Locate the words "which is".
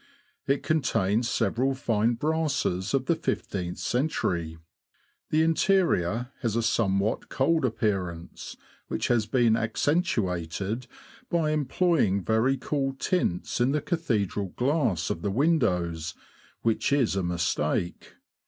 16.63-17.15